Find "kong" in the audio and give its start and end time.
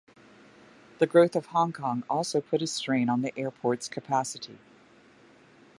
1.71-2.03